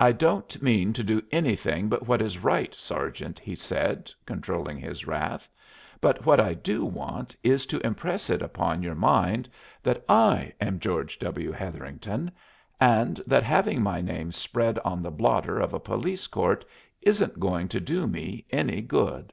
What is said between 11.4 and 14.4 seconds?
Hetherington, and that having my name